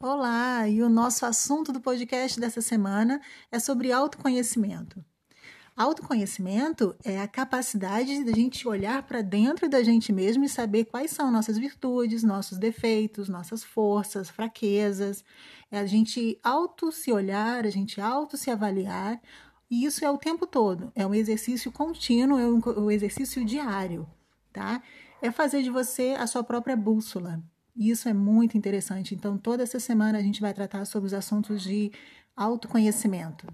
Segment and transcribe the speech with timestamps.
[0.00, 5.04] Olá, e o nosso assunto do podcast dessa semana é sobre autoconhecimento.
[5.76, 10.84] Autoconhecimento é a capacidade de a gente olhar para dentro da gente mesmo e saber
[10.84, 15.24] quais são nossas virtudes, nossos defeitos, nossas forças, fraquezas.
[15.68, 19.20] É a gente auto se olhar, a gente auto se avaliar,
[19.68, 20.92] e isso é o tempo todo.
[20.94, 22.46] É um exercício contínuo, é
[22.78, 24.08] um exercício diário,
[24.52, 24.80] tá?
[25.20, 27.42] É fazer de você a sua própria bússola.
[27.78, 29.14] Isso é muito interessante.
[29.14, 31.92] Então, toda essa semana a gente vai tratar sobre os assuntos de
[32.36, 33.46] autoconhecimento.